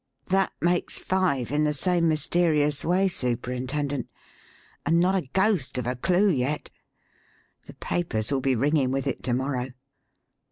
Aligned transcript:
That 0.29 0.51
makes 0.59 0.97
five 0.99 1.51
in 1.51 1.63
the 1.63 1.75
same 1.75 2.07
mysterious 2.09 2.83
way, 2.83 3.07
Superintendent, 3.07 4.09
and 4.83 4.99
not 4.99 5.13
a 5.13 5.29
ghost 5.33 5.77
of 5.77 5.85
a 5.85 5.95
clue 5.95 6.29
yet. 6.31 6.71
The 7.67 7.75
papers 7.75 8.31
will 8.31 8.41
be 8.41 8.55
ringing 8.55 8.89
with 8.89 9.05
it 9.05 9.21
to 9.21 9.33
morrow." 9.35 9.67